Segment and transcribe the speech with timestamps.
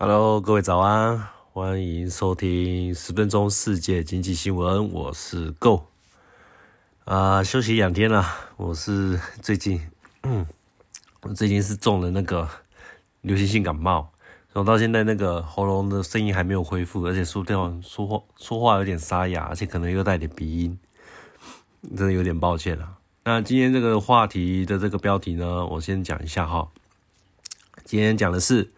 [0.00, 5.86] Hello，各位早安，欢迎收听十分钟世界经济新闻，我是 Go。
[7.04, 8.24] 啊，休息两天了，
[8.56, 9.82] 我是最近，
[10.22, 10.46] 嗯，
[11.22, 12.48] 我最近是中了那个
[13.22, 14.12] 流行性感冒，
[14.52, 20.78] 然后到现在那个喉咙的声音还没有恢复，而且说掉说话说话有点沙哑，而且可能又带点鼻音，
[21.96, 22.98] 真的有点抱歉了。
[23.24, 26.68] 那今天这个话题的这个标题呢，我先讲一下哈。
[27.84, 28.70] 今天讲的是。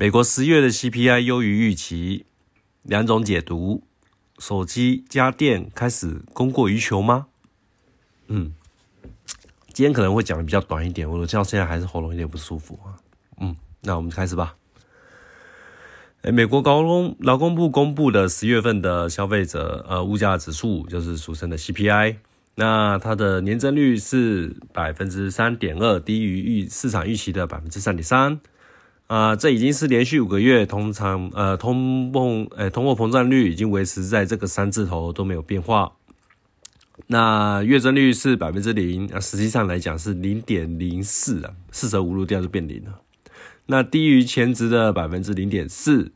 [0.00, 2.24] 美国十月的 CPI 优于预期，
[2.84, 3.82] 两种解读：
[4.38, 7.26] 手机、家电开始供过于求吗？
[8.28, 8.54] 嗯，
[9.72, 12.94] 今天可能会讲的比较短一点，我到现在还是喉咙有点不舒服啊。
[13.40, 14.54] 嗯，那我们开始吧。
[16.22, 22.18] 哎，美国劳工劳工部公布的十月份的消费者呃物价指数，就是俗称的 CPI，
[22.54, 28.40] 那它的年增率是百分之三点二，低于预市场预期的百分之三点三。
[29.08, 35.94] 啊，这已经是连续五个月通常呃通膨呃通货膨胀率已经维持在这个三字头都没有变化。
[37.06, 43.00] 那月增率是百分之零，啊，实际上来讲是零点零四啊，四舍五入掉就变零了。
[43.64, 46.12] 那低于前值的百分之零点四，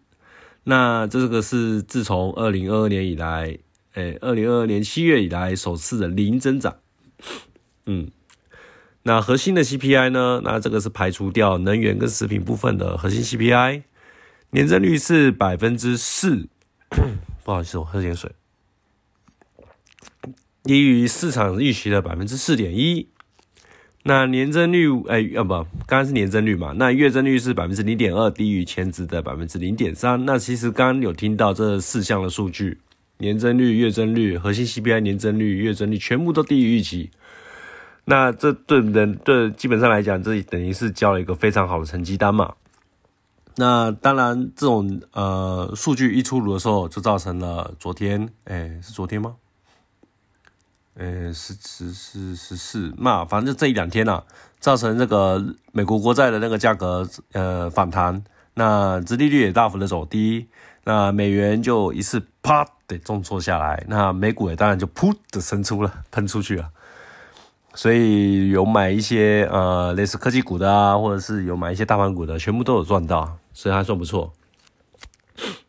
[0.64, 3.56] 那这个是自从二零二二年以来，
[3.94, 6.76] 诶，二零二二年七月以来首次的零增长。
[7.86, 8.10] 嗯。
[9.04, 10.40] 那核心的 CPI 呢？
[10.44, 13.82] 那这个是排除掉能源跟食品部分的核心 CPI，
[14.50, 16.48] 年增率是百分之四。
[17.44, 18.30] 不好意思，我喝点水。
[20.62, 23.08] 低于市场预期的百分之四点一。
[24.04, 25.54] 那年增率，哎，要不，
[25.86, 26.72] 刚刚是年增率嘛？
[26.76, 30.24] 那月增率是百分之零点二，低于前值的百分之零点三。
[30.24, 32.78] 那其实刚刚有听到这四项的数据，
[33.18, 37.10] 年增率、月增率、核心 CPI 年增率、月增率全部都低于预期。
[38.04, 42.54] 那这对人对基本上来讲，这等于是交了一个非常好的成绩单嘛。
[43.56, 49.36] 那当然，这种呃数据一出炉的时候，就造成了昨天，哎，是昨天吗？
[50.94, 54.24] 呃，十十十十四，那反正这一两天呐，
[54.58, 58.24] 造成这个美国国债的那个价格呃反弹，
[58.54, 60.48] 那殖利率也大幅的走低，
[60.84, 66.70] 那美元就一次啪的重挫下来，那美股也当然就噗的升出了，喷出去了。
[67.74, 74.32] 所以有买一些呃类似科技股的啊，或者是有买一些大盘股的，全部都有赚到，所以还算不错。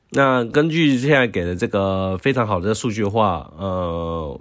[0.09, 4.39] 那根据现在给的这个非常好的数据的话，呃，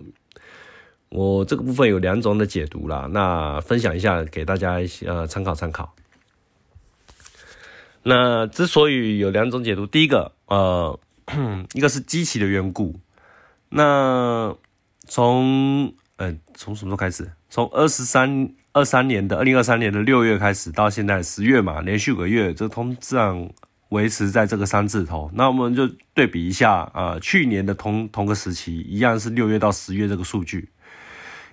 [1.09, 5.95] 我这个部分有两种的解读啦，那分享一下给大家一些呃参考参考。
[8.03, 10.99] 那之所以有两种解读，第一个呃，
[11.73, 12.97] 一个是机器的缘故，
[13.69, 14.55] 那
[15.07, 17.29] 从呃从什么时候开始？
[17.51, 23.51] 从二十三二三年的二零二三年的六月开始，到现在十月嘛，连续五个月，这通胀
[23.89, 25.29] 维持在这个三字头。
[25.35, 30.69] 那我们就对比一下啊，去年的同同个时期，一样是六月到十月这个数据。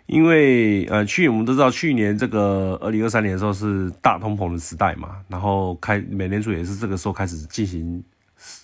[0.05, 8.03] 因为呃，去我们都知道，去年这个二零二三年的时候是大通膨的时代嘛，然后开美联储也是这个时候开始进行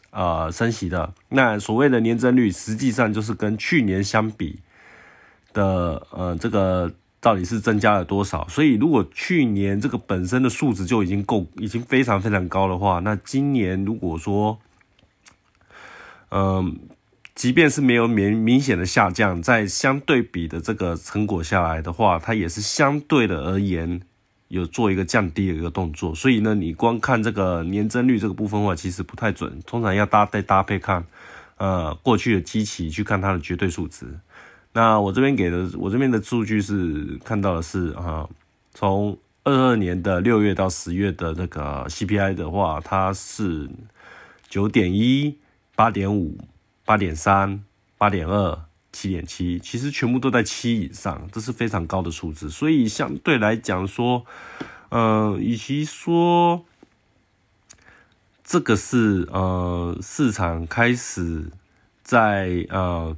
[0.10, 1.14] 呃升息的。
[1.30, 4.60] 那所谓的年增率，实际上就是跟去年相比
[5.56, 6.92] 的呃这个。
[7.22, 8.48] 到底是增加了多少？
[8.48, 14.60] 所以如果去年这个本身的数值就已经够，已经非常非常高的话，那今年如果说，
[16.30, 16.78] 嗯，
[17.34, 24.02] 即便是没有明明显的下降，在相对比的这个成果下来的话，它也是相对的而言
[24.50, 26.14] 有做一个降低的一个动作。
[26.14, 31.04] 所以呢，你光看这个年增率这个部分的话，其实不太准，通常要搭再搭配看，
[31.58, 34.20] 呃，过去的基期去看它的绝对数值。
[34.78, 38.28] 那我这边给的，我这边的数据是看到的是啊，
[38.74, 43.69] 从二二年的六月到十月的那个 CPI 的话，它是
[44.50, 45.38] 九点一、
[45.78, 46.38] 八点五、
[46.84, 47.63] 八点三、
[47.97, 52.50] 八点二、七点七，其实全部都在七以上，这是非常高的数字。
[52.50, 54.25] 所以相对来讲说，
[54.90, 56.66] 嗯，与其说
[58.44, 61.50] 这个是呃市场开始
[62.04, 63.16] 在呃。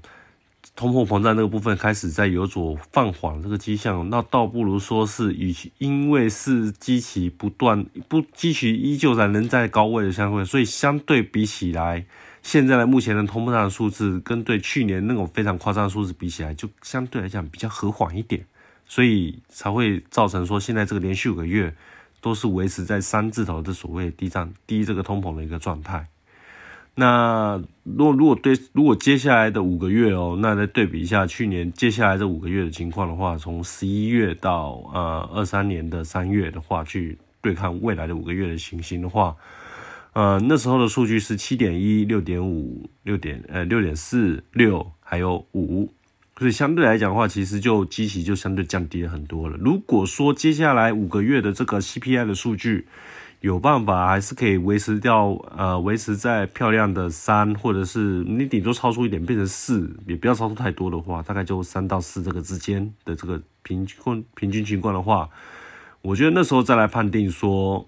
[0.77, 12.05] 通货膨胀这个部分开始在有所放缓这个迹象，那倒不如说是与其因为是基期不断不基期依旧在仍在高位的相会，所以相对比起来，
[12.43, 18.45] 现在的目前的通货膨胀数字跟对去年那种非常夸张的数字比起来，就相对来讲比较和缓一点，
[18.85, 21.73] 所以才会造成说现在这个连续五个月
[22.21, 26.07] 都是维持在三字头的所谓低涨低这个通膨的一个状态。
[26.99, 39.35] 那如果如果对如果接下来的五个月哦，那再对比一下去年接下来这五个月的情况的话，从十一月到呃二三年的三月的话，去对抗未来的五个月的情形的话，
[40.13, 45.87] 呃，那时候的数据是七点一、六点五、六点呃六点四、六还有五，
[46.39, 49.55] 所以相对来讲的话，其实就基期就相对降低了很多了。
[49.59, 52.87] 如果说接下来五个月的这个 CPI 的数据
[53.41, 65.29] 有办法还是可以维持掉呃维持在漂亮的三，或者是你顶多超出一点变成四，也不要超出太多的话，大概就三到四这个之间的这个平均平均情况的话，
[66.01, 67.87] 我觉得那时候再来判定说，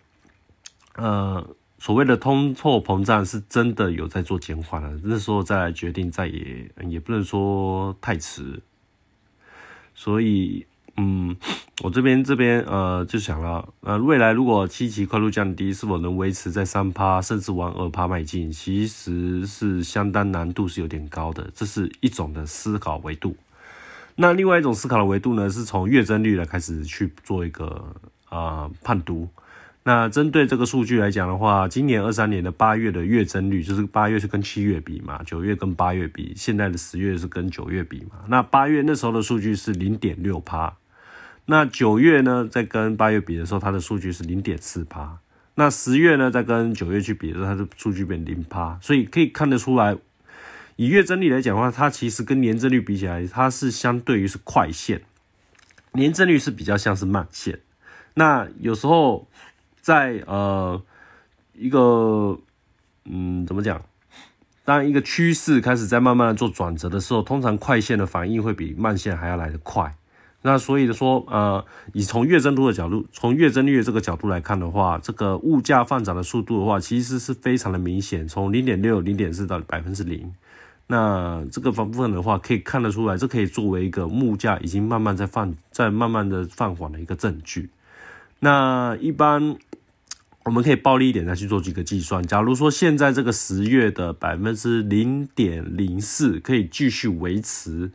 [0.96, 1.56] 呃。
[1.82, 8.62] 所谓的通货膨胀是真的有在做减缓了，那时候再来决定，再也也不能说太迟。
[9.96, 10.68] 所以，
[11.02, 11.34] 嗯，
[11.82, 23.38] 我这边这边呃就想了，呃，未来如果七级快速降低，是否能维持在三趴甚至往二趴迈进，其实是相当难度是有点高的，这是一种的思考维度。
[24.18, 27.96] 那另外一种思考的维度呢，是从月增率来开始去做一个
[28.28, 29.30] 啊判读。
[29.84, 38.18] 那针对这个数据来讲的话，今年二三年的八月的月增率，就是八月是跟七月比嘛，九月跟八月比，现在的十月是跟九月比嘛。
[38.28, 40.76] 那八月那时候的数据是零点六趴，
[41.50, 45.18] 那九月呢，在跟八月比的时候，它的数据是零点四趴。
[45.56, 48.78] 那十月呢，在跟九月去比的时候，它的数据变零趴。
[48.80, 49.98] 所以可以看得出来，
[50.76, 55.02] 以月增率来讲的话，它其实跟年增率比起来，它是相对于是快线，
[55.94, 57.60] 年增率是比较像是慢线。
[58.14, 59.28] 那有时候。
[59.82, 60.80] 在呃
[61.54, 62.38] 一个
[63.06, 63.82] 嗯怎么讲？
[64.66, 69.96] 当一个趋势开始在慢慢的做转折的时候，通常快线的反应会比慢线还要来得快。
[70.42, 71.64] 那所以说呃，
[71.94, 80.34] 以从月增率的角度，从月增率这个角度来看的话，这个物价放涨的速度的话，其实是非常的明显，从零点六、零点四到百分之零。
[80.88, 87.70] 那这个方部分的话，可以看得出来，这可以作为一个物价已经慢慢在放、在慢慢的放缓的一个证据。
[88.40, 89.58] 那一般。
[90.46, 92.26] 我们可以暴力一点再去做几个计算。
[92.26, 97.92] 假如说现在这个十月的百分之零点零四可以继续维持，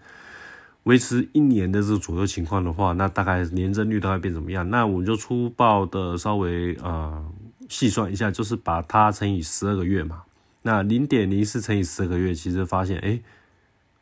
[0.85, 4.69] 维持一年的这个左右情况的话，那大概年增率大概变怎么样？
[4.71, 7.25] 那我们就粗暴的稍微呃
[7.69, 10.23] 细算一下，就是把它乘以十二个月嘛。
[10.63, 13.21] 那零点零四乘以十二个月，其实发现哎，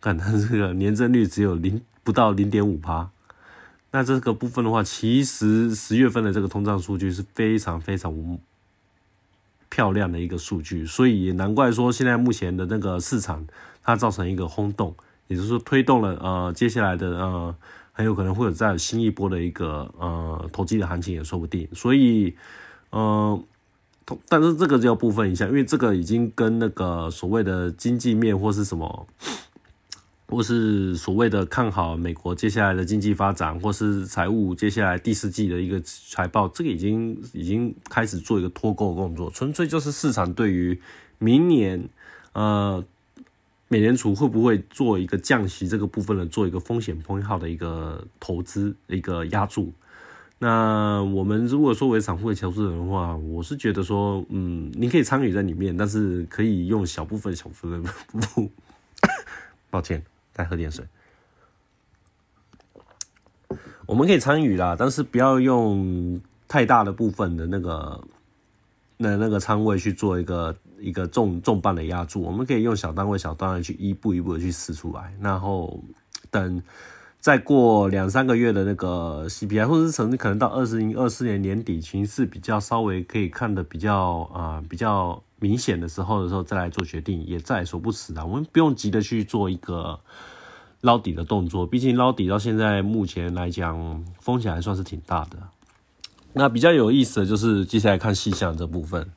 [0.00, 3.10] 看它这个年增率只有零不到零点五趴。
[3.92, 8.38] 那这个部分的话，其实十月份的这个通胀数据是非常非常
[9.68, 13.46] 漂亮的一个数据，所以也难怪说现在目前的那个市场
[13.82, 14.94] 它造成一个轰动，
[15.32, 17.54] 也就是说推动了呃接下来的呃
[17.92, 22.34] 很有可能会有再新一波的一个呃投机的行情也说不定，所以
[22.90, 23.42] 呃，
[24.28, 29.06] 但是这个就要部分一下，因为这个已经跟那个所谓的经济面或是什么。
[30.28, 40.80] 或是所谓的看好美国接下来的经济发展，或是财务接下来第四季的一个财报，这个已经已经开始做一个脱钩工作，纯粹就是市场对于
[41.18, 41.86] 明年
[42.32, 42.82] 呃
[43.72, 49.72] 美联储会不会做一个降息这个部分的做一个风险偏好的一个投资一个压注。
[50.38, 58.50] 那我们如果说为散户的投资人的话，我是觉得说，嗯，你可以参与在里面，但是可以用小部分小部分，不
[59.70, 60.04] 抱歉。
[60.34, 60.84] 再喝点水。
[63.86, 68.04] 我们可以参与啦，但是不要用太大的部分的那个
[68.98, 72.20] 那那个仓位去做一个一个重重磅的压住。
[72.20, 75.82] 我们可以用小单位、小单位去一步一步的去试出来，然后
[76.30, 76.62] 等
[77.20, 88.24] 再过两三个月的那个 CPI，或者是甚至可能到二零二四年年底，情势比较稍微可以看的比较啊比较明显的时候的时候，再来做决定，也在所不辞啊。
[88.24, 90.00] 我们不用急着去做一个。
[90.82, 95.38] 捞底的动作，毕竟捞底到现在目前来讲，风险还算是挺大的。
[96.32, 99.08] 那比较有意思的就是接下来看细项这部分。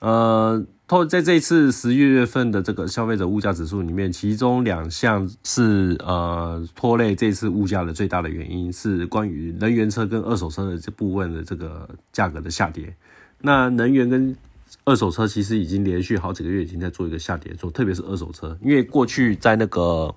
[0.00, 12.94] 呃，透在这次十一月份的这个消费者物价指数里面，其中两项是呃拖累这次物价的最大的原因，是关于能源车跟二手车的这部分的这个价格的下跌。
[13.40, 14.36] 那能源跟
[14.84, 20.14] 二手车其实已经连续好几个月已经在做一个下跌，做特别是二手车，因为过去在那个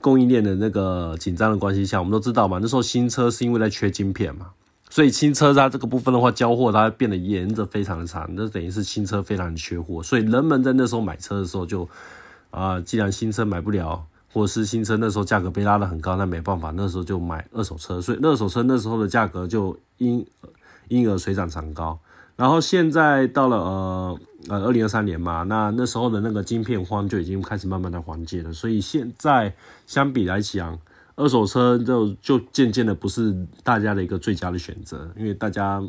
[0.00, 4.48] 供应链的那个紧张的关系下，我们都知道嘛，那时候新车是因为在缺晶片嘛，
[4.90, 11.88] 所以新车它这个部分的话，交货它变得沿着非常的长，那等于是新车非常的缺货，所以人们在那时候买车的时候就
[12.50, 20.26] 啊，既然新车买不了，或者是新车那时候价格被拉得很高，那没办法，那时候就买二手车，所以二手车那时候的价格就因
[20.88, 21.98] 因而水涨船高。
[22.34, 29.54] 然后现在到了呃呃二零二三年嘛，那那时候的那个晶片荒就已经开始慢慢的缓解了，所以现在
[29.86, 30.78] 相比来讲，
[31.20, 35.82] 二手车就就渐渐的不是大家的一个最佳的选择，因为大家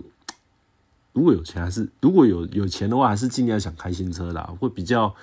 [1.14, 5.16] 如果有钱，还是如果有有钱的话，还是尽量想开新车啦，会比较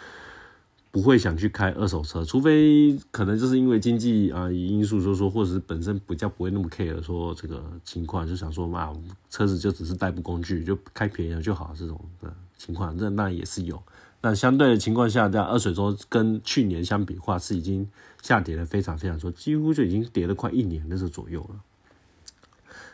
[0.91, 8.91] 不会想去开二手车，除非可能就是因为经济啊因素，说说或者是本身比较不会那么 care 说这个情况，就想说嘛，
[9.29, 13.83] 车子就只是代步工具，就开便宜了就好这种的情况，那那也是有。
[14.21, 17.89] 那相对的情况下，在二手车跟去年相比话，是已经
[18.21, 21.61] 下跌了非常非常多，几乎就已经跌了快一年的这左右了。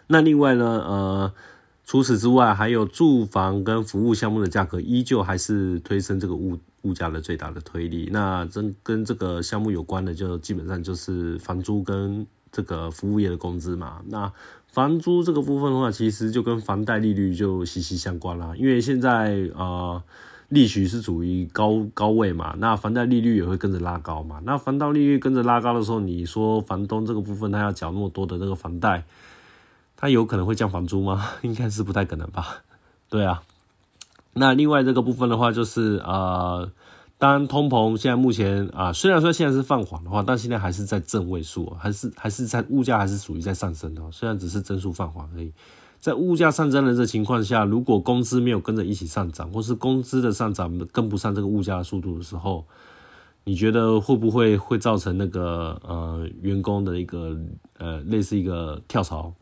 [0.07, 1.33] 那另外呢，呃，
[1.87, 8.11] 除此之外，还有住房跟服务项目的价格，依旧还是推升这个物物价的最大的推力。
[8.13, 14.03] 那真跟这个项目有关的，就基本上就是房租跟这个服务业的工资嘛。
[14.09, 14.31] 那
[14.71, 20.05] 房租这个部分的话，其实就跟房贷利率就息息相关啦，因为现在啊。
[20.49, 24.41] 利息是处于高高位嘛，那房贷利率也会跟着拉高嘛。
[24.45, 29.05] 那房贷利率跟着拉高的时候，你说房东这个部分他要缴那么多的那个房贷，
[29.97, 31.29] 他有可能会降房租吗？
[31.43, 32.63] 应该是不太可能吧。
[33.09, 33.43] 对啊，
[34.35, 36.71] 那另外这个部分的话，就是呃，
[37.19, 45.53] 当通膨现在目前啊，虽然说现在是放缓的话，但现在还是在正位数，还是还是在物价还是属于在上升的，虽然只是增速放缓而已。
[46.05, 52.67] 在物价上涨的这情况下，如果工资没有跟着一起上涨，或是工资的上涨跟不上这个物价的速度的时候，
[53.45, 57.35] 你觉得会不会会造成那个呃员工的一个
[57.79, 59.33] 呃类似一个跳槽、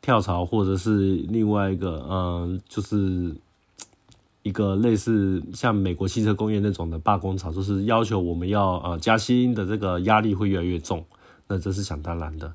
[0.00, 3.34] 跳槽，或者是另外一个嗯，就是
[4.44, 11.04] 一个类似像美国汽车工业那种的罢工潮，就是要求我们要呃加薪的这个压力会越来越重，
[11.48, 12.54] 那这是想当然的。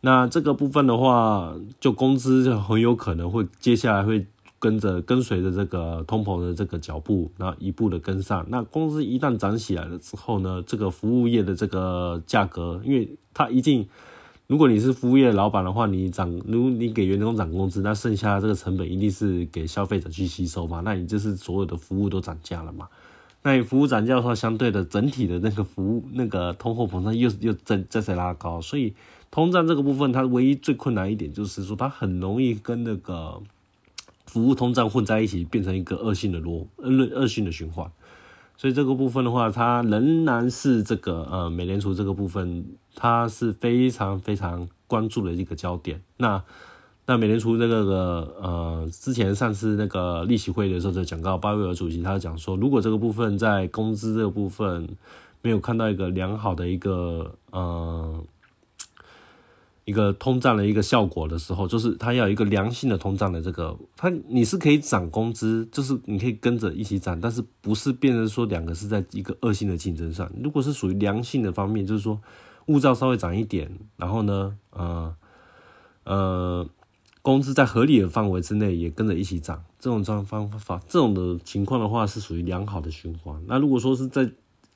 [0.00, 4.24] 那这个部分的话，就工资就很有可能会接下来会
[4.60, 8.46] 跟着跟随着这个通膨的这个脚步，然后一步的跟上。
[8.48, 13.88] 那工资一旦涨起来了之后呢，这个服务业的这个价格，因为它一定，
[14.46, 22.86] 如果你是服务业老板的话，你涨，如你给员工涨工资，那剩下这个成本一定是给消费者去吸收嘛，那你就是所有的服务都涨价了嘛。
[23.42, 28.94] 那你服务涨价的话，相对的整体的那个服务那个通货膨胀又又再再再拉高，所以。
[29.30, 33.40] 通胀这个部分，它唯一最困难一点就是说，它很容易跟那个
[34.26, 37.90] 服务通胀混在一起，变成一个恶性的螺恶恶性的循环。
[38.56, 46.02] 所以这个部分的话，它仍然是这个呃美联储这个部分，它是非常非常关注的一个焦点。
[46.16, 46.42] 那
[47.06, 54.88] 那美联储那个呃之前上次那个利息会的时候就讲到，鲍威尔主席他讲说，如果这个部分在工资这个部分
[55.42, 58.24] 没有看到一个良好的一个呃。
[59.88, 70.30] 一个通胀的一个效果的时候，就是它要一个良性的通胀的这个，它你是可以涨工资，就是你可以跟着一起涨，但是不是变成说两个是在一个恶性的竞争上。
[70.44, 72.20] 如果是属于良性的方面，就是说
[72.66, 75.16] 物价稍微涨一点，然后呢，呃
[76.04, 76.68] 呃，
[77.22, 83.42] 工资在合理的范围之内也跟着一起涨，这种方方法这种的情况的话是属于良好的循环。
[83.46, 84.30] 那如果说是在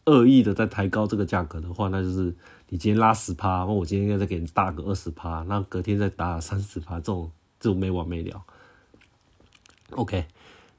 [0.06, 2.34] 恶意的在抬高这个价格的话，那就是。
[2.72, 8.42] 你今天拉十趴，那我今天应该再给你大个二十趴，那隔天再打三十趴，这种这种没完没了。
[9.90, 10.24] OK，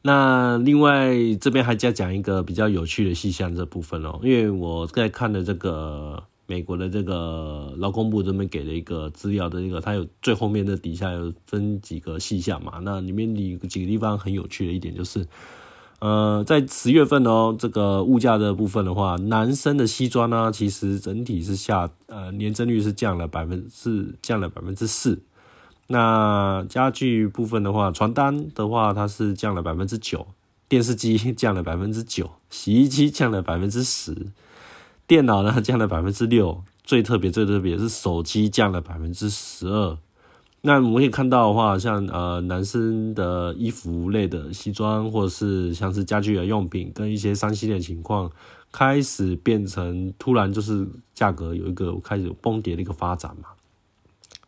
[0.02, 15.28] 那另外这边还加讲一个比较有趣的细项这部分哦，因为我在看的这个美国的这个劳工部这边给的一个资料的一个，它有最后面的底下有分几个细项嘛，那里面几几个地方很有趣的一点就是。
[16.04, 25.22] 呃，在十月份哦，这个物价的部分的话，男生的西装呢，其实整体是下，呃，年增率是降了百分是降了百分之四。
[25.88, 30.28] 那家具部分的话，床单的话，它是降了百分之九，
[30.68, 34.28] 电视机降了百分之九，洗衣机降了百分之十，
[35.08, 39.98] 电脑呢降了百分之六，最特别最特别是手机降了百分之十二。
[40.66, 48.32] 那我们可以看到的话，像呃男生的衣服类的西装，或者是像是家具的用品，跟一些三系列情况，
[48.72, 53.50] 开始变成突然就是价格有一个开始崩跌的一个发展嘛。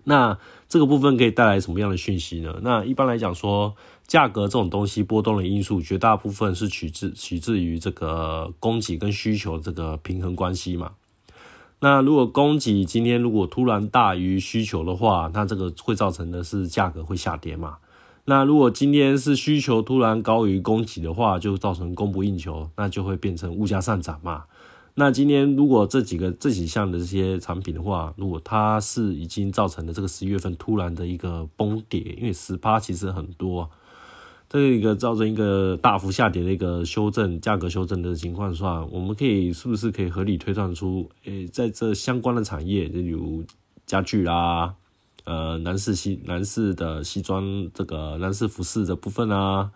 [0.06, 0.38] 那
[0.70, 2.62] 这个部分可以带来什么样的讯息呢？
[2.62, 3.76] 那一般来讲说，
[4.08, 10.94] 价格这种东西波动的因素，绝大部分是取自取自于这个供给跟需求这个平衡关系嘛。
[11.82, 17.78] 那如果供给今天如果突然大于需求的话，那这个会造成的是价格会下跌嘛？
[18.26, 24.46] 那如果今天是需求突然高于供给的话，就造成供不应求，那就会变成物价上涨嘛？
[24.96, 33.70] 那今天如果这几个这几项的这些产品的话，如果它是已经造成了这个十一月份突然的一个崩跌，因为十趴其实很多。
[34.56, 43.44] 这一个造成一个大幅下跌的一个修正价格修正的情况下，我们可以是不是可以合理推断出，诶，在这相关的产业，例如
[43.86, 44.74] 家具啦、
[45.26, 49.70] 呃男士西男士的西装这个男士服饰的部分啊，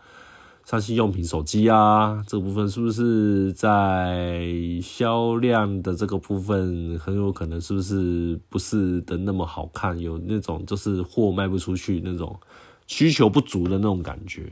[0.64, 4.50] 上性用品手机啊这部分是不是在
[4.82, 12.40] 销量的这个部分很有可能是不是不是的那么好看，有那种就是货卖不出去那种
[12.88, 14.50] 需求不足的那种感觉，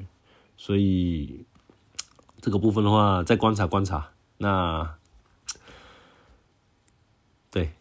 [0.58, 1.46] 所以
[2.42, 4.96] 这个部分的话再观察观察那。
[7.50, 7.72] 对，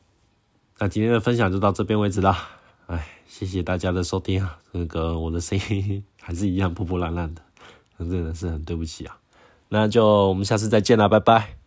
[0.79, 2.49] 那今天的分享就到这边为止啦。
[2.87, 4.59] 哎，谢谢大家的收听啊！
[4.71, 7.43] 那个我的声音还是一样破破烂烂的，
[7.99, 9.19] 真的是很对不起啊。
[9.69, 11.66] 那就我们下次再见啦，拜拜。